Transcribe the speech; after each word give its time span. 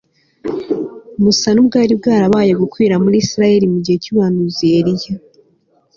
busa 1.23 1.49
nubwari 1.53 1.93
bwarabaye 1.99 2.51
gikwira 2.59 2.95
muri 3.03 3.15
Isirayeli 3.23 3.65
mu 3.73 3.79
gihe 3.83 3.97
cyumuhanuzi 4.03 4.65
Eliya 4.77 5.13